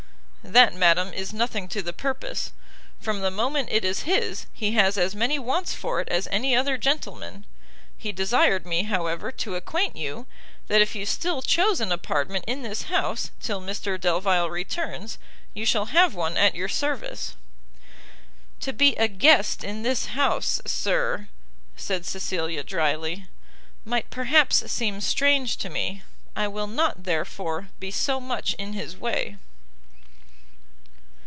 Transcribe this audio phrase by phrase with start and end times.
[0.43, 2.51] "That, madam, is nothing to the purpose;
[2.99, 6.55] from the moment it is his, he has as many wants for it as any
[6.55, 7.45] other gentleman.
[7.95, 10.25] He desired me, however, to acquaint you,
[10.67, 15.19] that if you still chose an apartment in this house, till Mr Delvile returns,
[15.53, 17.35] you shall have one at your service."
[18.61, 21.29] "To be a guest in this house, Sir,"
[21.77, 23.27] said Cecilia, drily,
[23.85, 26.01] "might perhaps seem strange to me;
[26.35, 29.37] I will not, therefore, be so much in his way."